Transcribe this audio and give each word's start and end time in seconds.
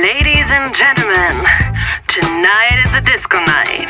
Ladies 0.00 0.48
and 0.48 0.74
gentlemen, 0.74 1.36
tonight 2.08 2.82
is 2.86 2.94
a 2.94 3.02
disco 3.02 3.44
night. 3.44 3.86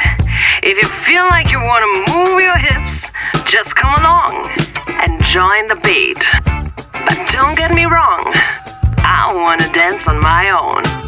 If 0.61 0.77
you 0.77 0.89
feel 0.89 1.27
like 1.27 1.53
you 1.53 1.61
want 1.61 2.07
to 2.07 2.13
move 2.13 2.41
your 2.41 2.57
hips, 2.57 3.13
just 3.49 3.77
come 3.77 3.95
along 3.95 4.51
and 4.99 5.23
join 5.23 5.69
the 5.69 5.79
beat. 5.85 6.19
But 7.07 7.31
don't 7.31 7.57
get 7.57 7.73
me 7.73 7.85
wrong, 7.85 8.33
I 8.99 9.31
want 9.33 9.61
to 9.61 9.71
dance 9.71 10.09
on 10.09 10.21
my 10.21 10.51
own. 10.51 11.02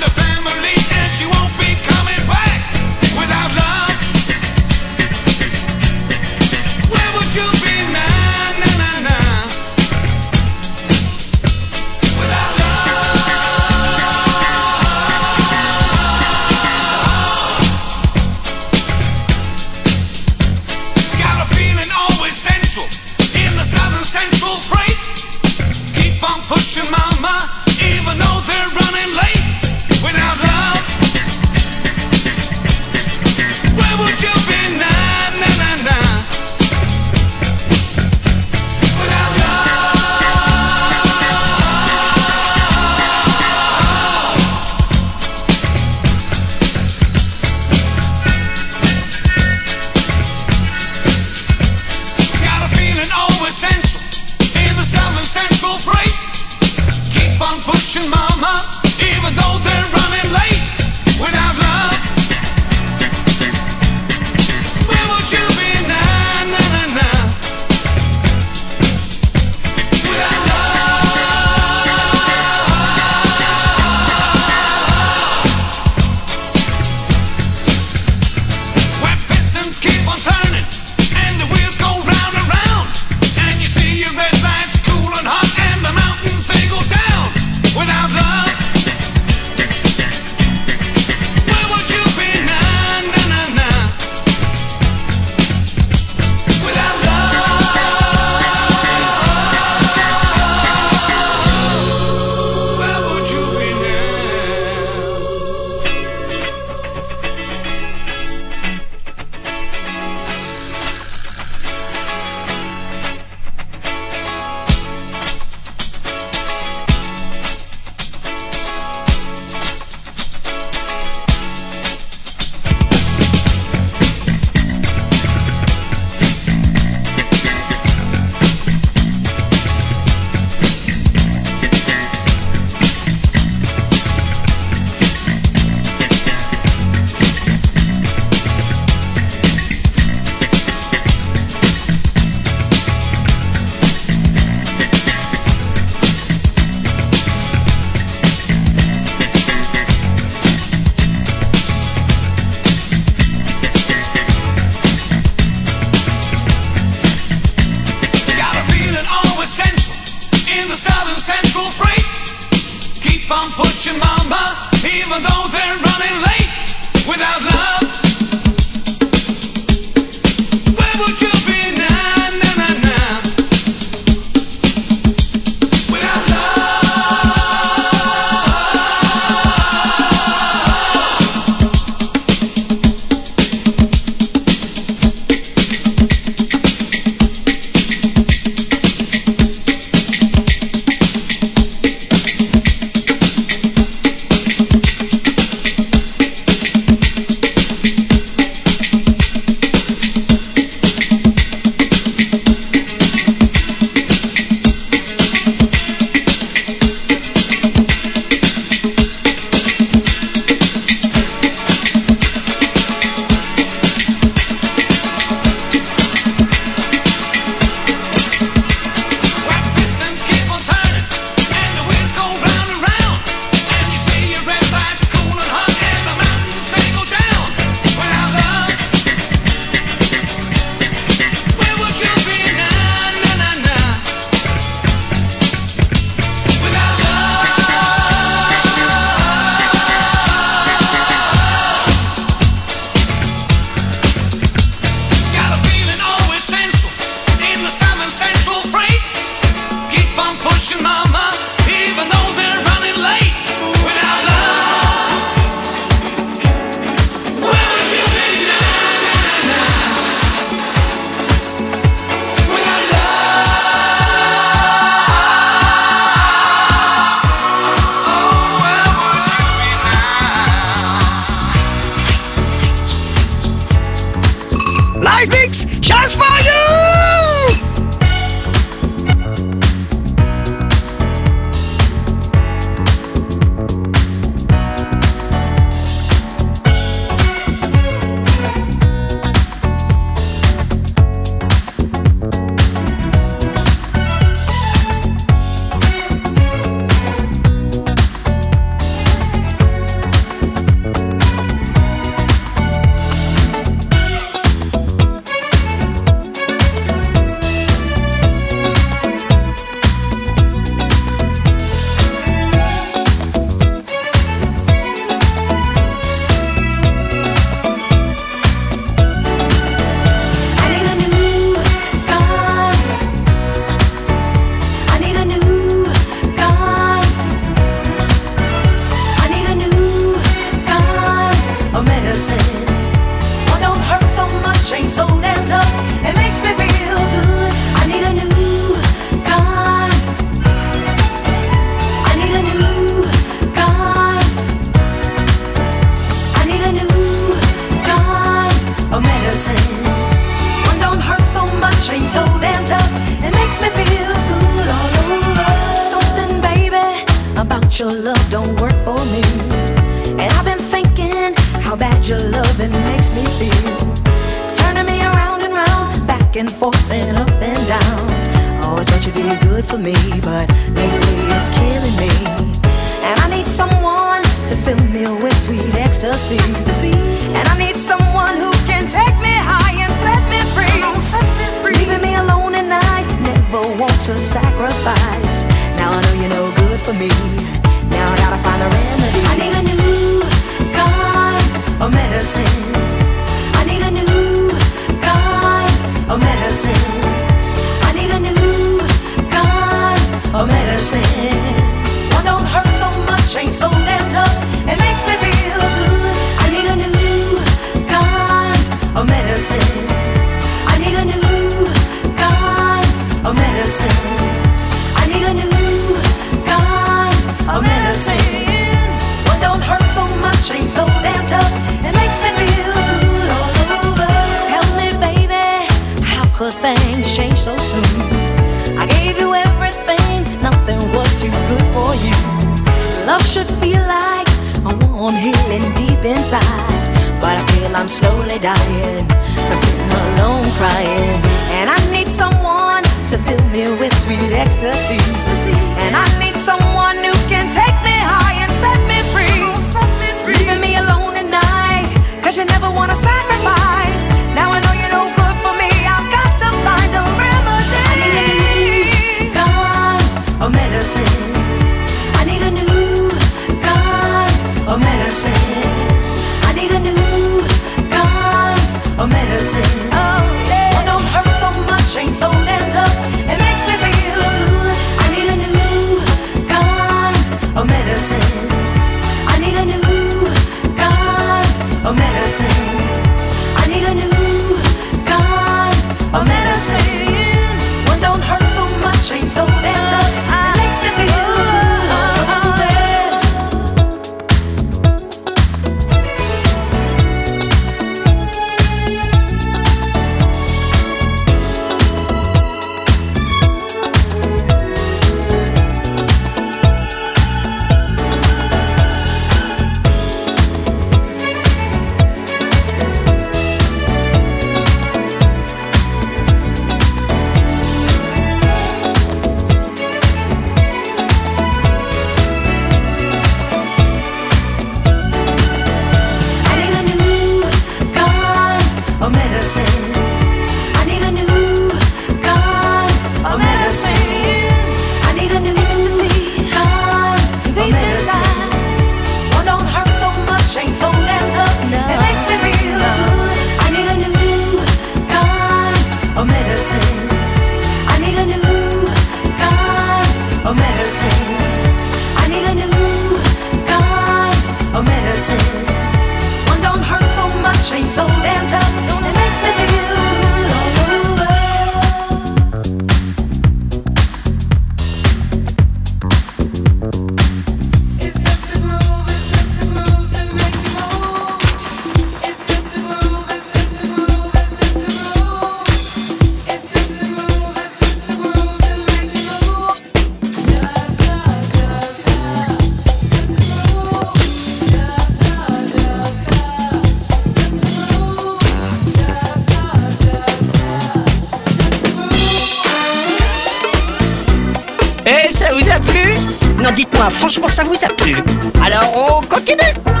Non, 596.61 596.71
dites-moi, 596.71 597.09
franchement, 597.09 597.47
ça 597.47 597.63
vous 597.63 597.75
a 597.83 597.87
plu? 597.87 598.15
Alors, 598.63 599.19
on 599.19 599.21
continue? 599.25 600.00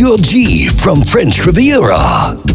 Monsieur 0.00 0.16
G 0.16 0.66
from 0.66 1.02
French 1.02 1.44
Riviera. 1.44 2.49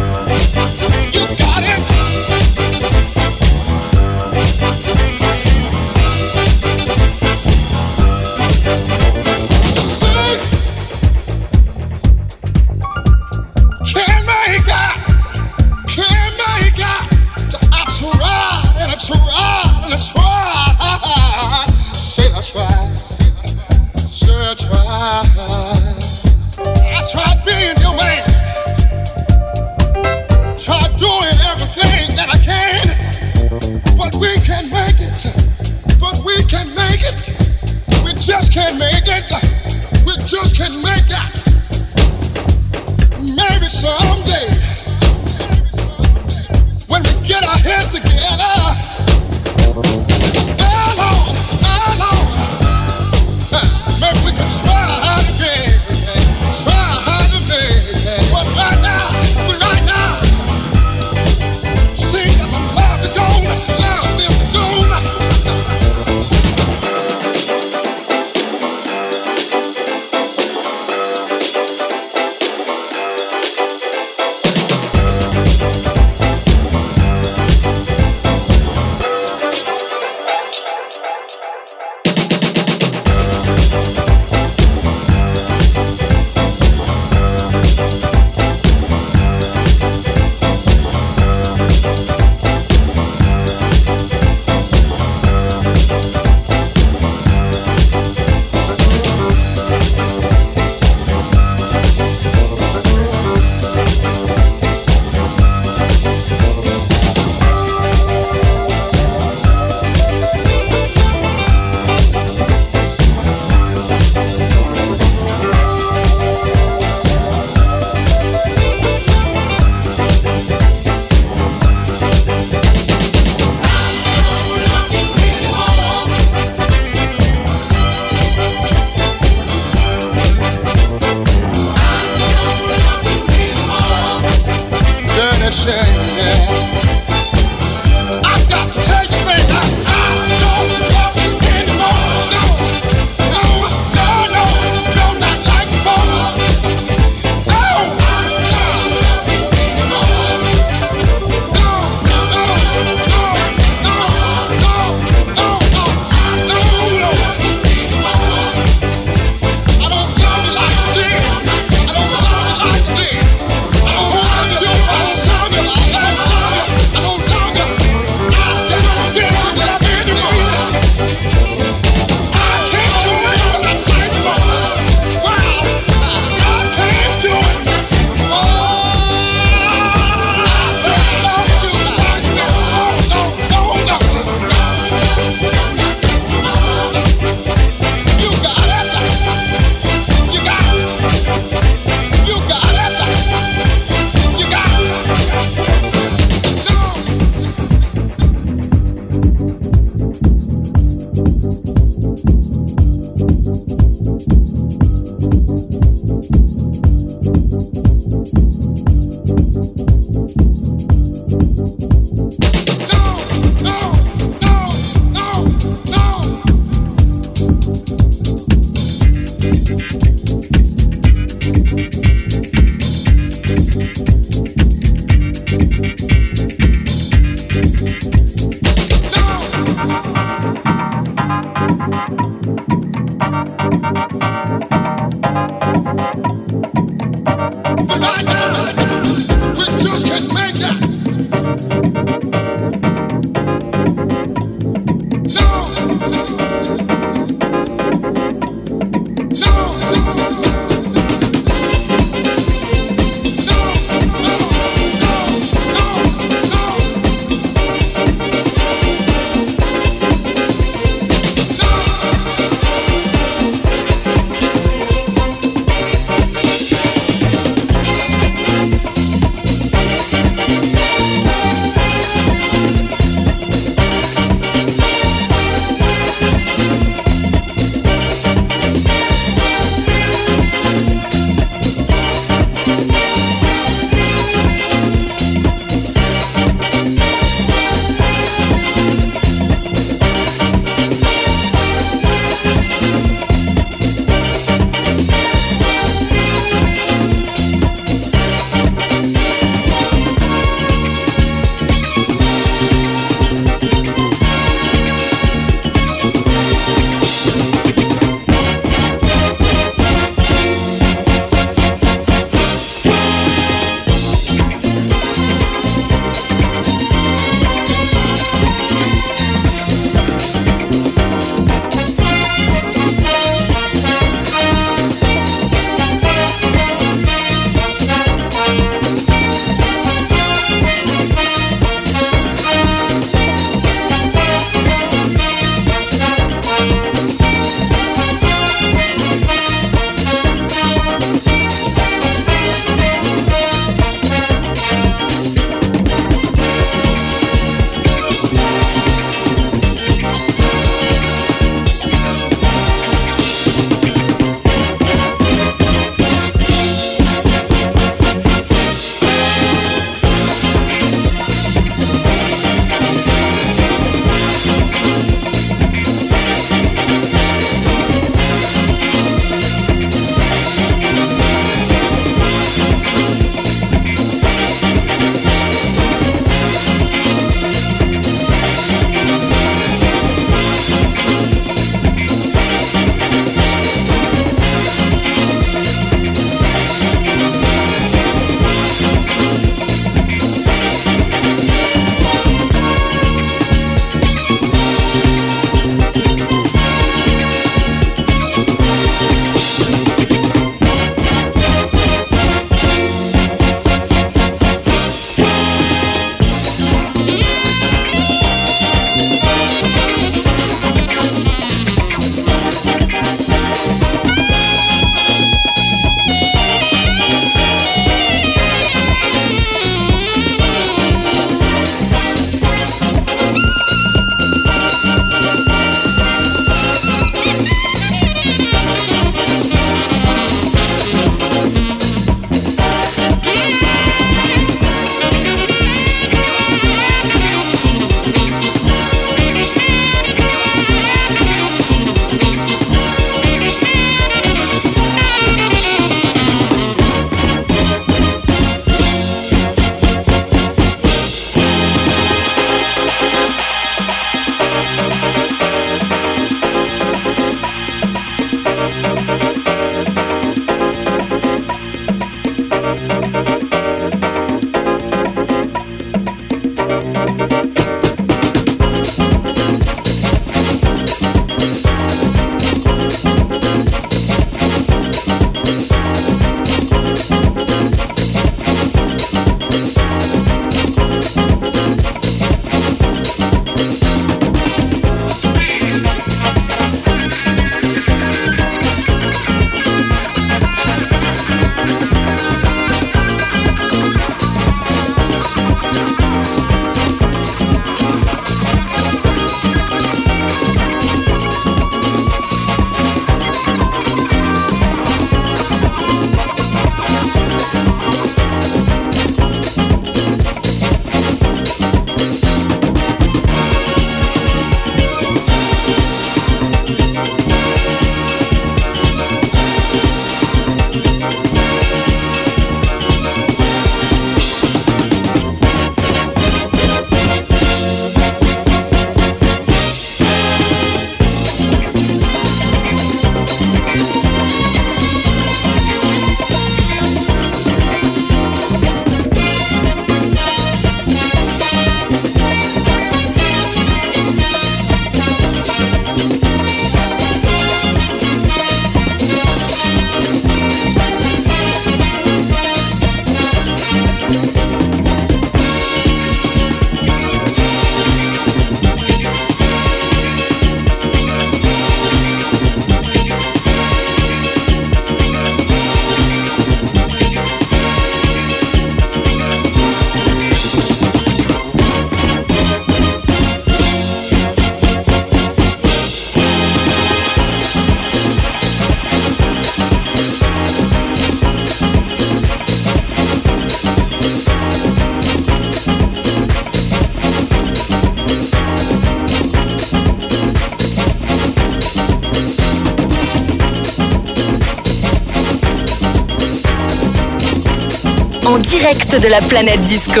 de 598.74 599.08
la 599.08 599.20
planète 599.20 599.60
disco. 599.66 600.00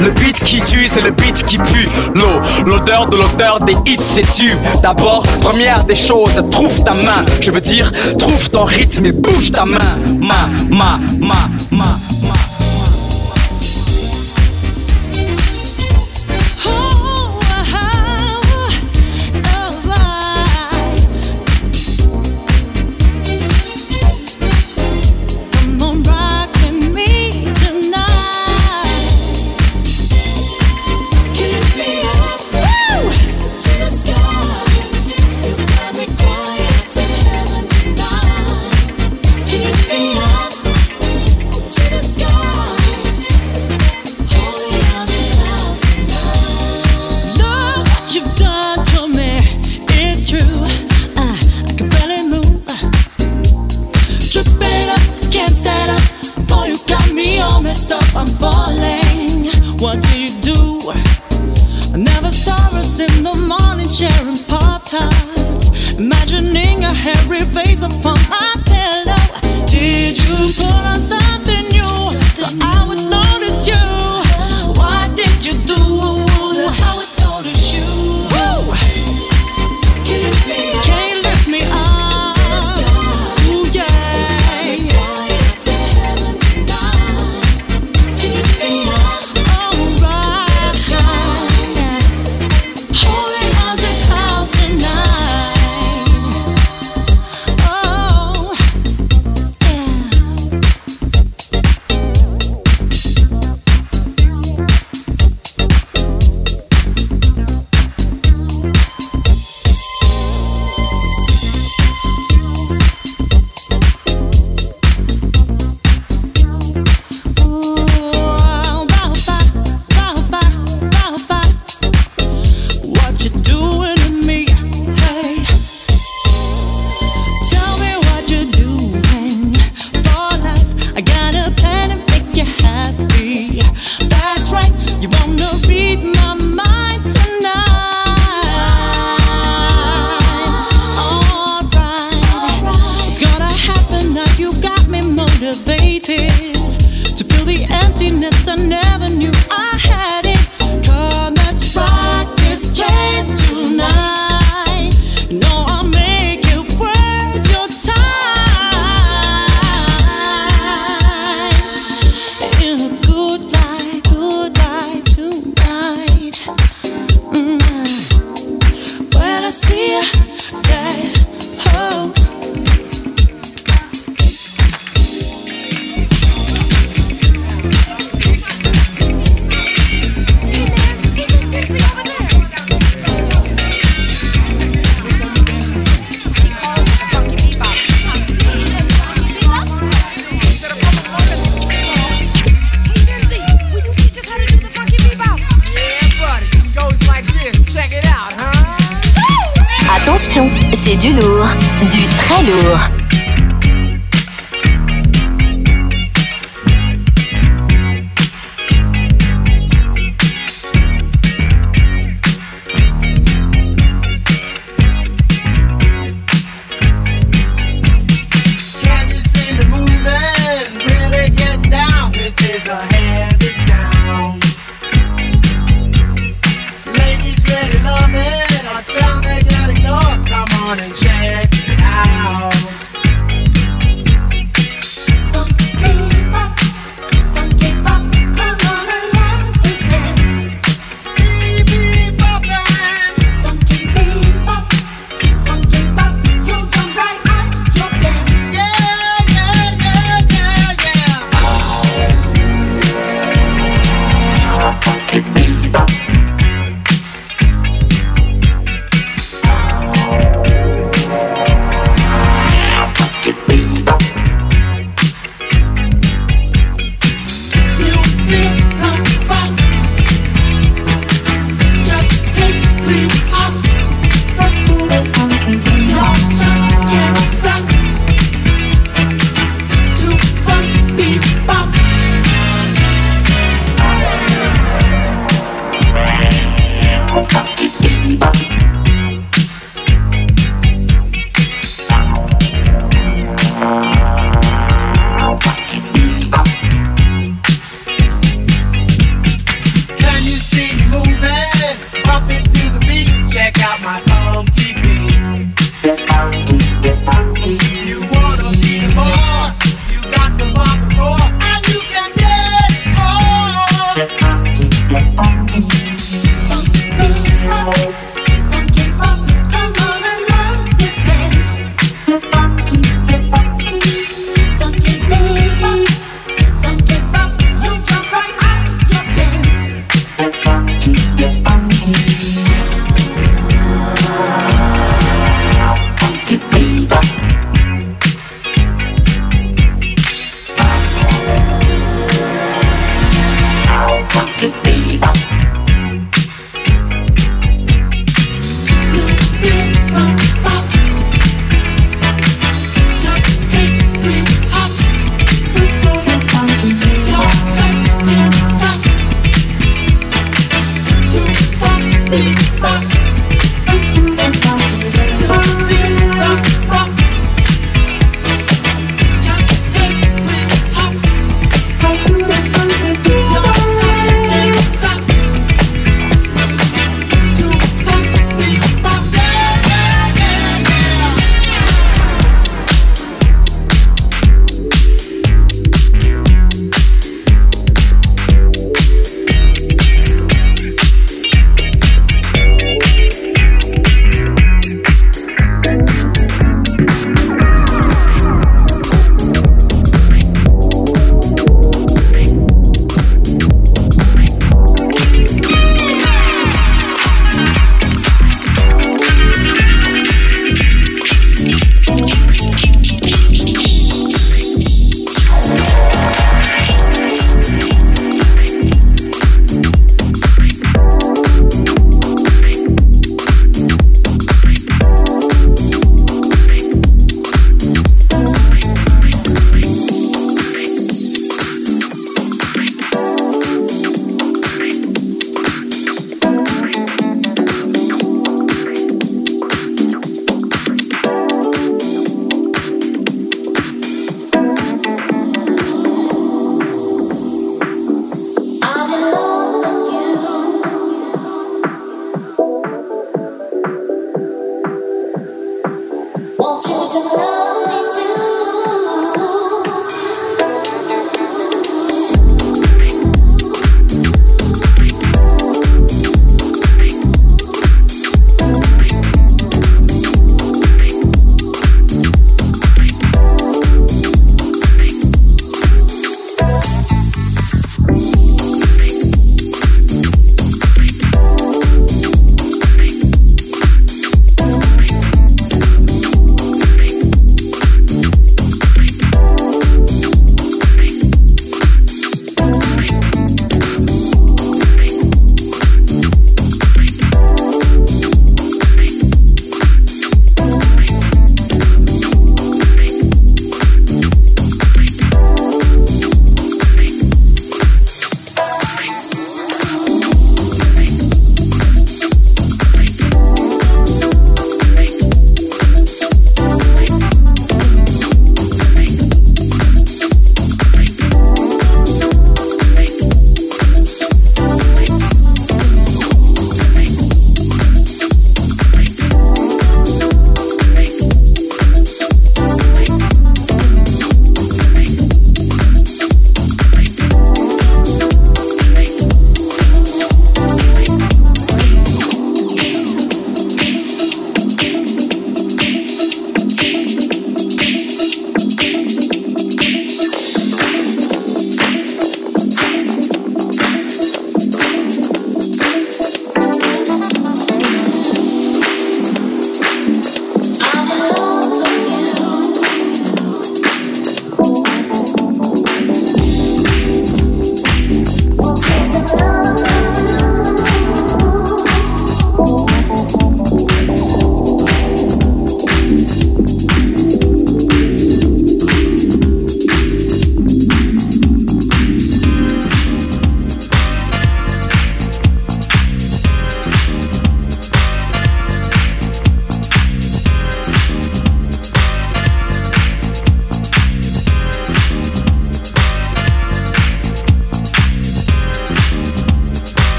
Le 0.00 0.10
beat 0.10 0.38
qui 0.44 0.60
tue, 0.60 0.88
c'est 0.88 1.00
le 1.00 1.10
beat 1.10 1.42
qui 1.44 1.58
pue. 1.58 1.88
L'eau, 2.14 2.40
l'odeur 2.64 3.08
de 3.08 3.16
l'odeur 3.16 3.60
des 3.60 3.74
hits, 3.86 3.98
c'est 4.00 4.30
tu. 4.30 4.56
D'abord, 4.80 5.24
première 5.40 5.84
des 5.84 5.96
choses, 5.96 6.42
trouve 6.50 6.84
ta 6.84 6.94
main. 6.94 7.24
Je 7.40 7.50
veux 7.50 7.60
dire, 7.60 7.90
trouve 8.18 8.50
ton 8.50 8.64
rythme 8.64 9.06
et 9.06 9.12
bouge 9.12 9.50
ta 9.50 9.64
main. 9.64 9.96
Ma, 10.20 10.48
ma, 10.70 10.98
ma, 11.18 11.34
ma. 11.72 12.07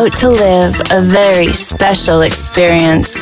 About 0.00 0.18
to 0.18 0.30
live 0.30 0.80
a 0.92 1.02
very 1.02 1.52
special 1.52 2.22
experience. 2.22 3.12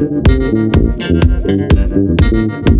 you. 2.70 2.79